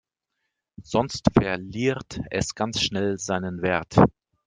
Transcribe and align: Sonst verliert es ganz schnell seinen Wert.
Sonst 0.81 1.27
verliert 1.31 2.21
es 2.31 2.55
ganz 2.55 2.81
schnell 2.81 3.19
seinen 3.19 3.61
Wert. 3.61 3.97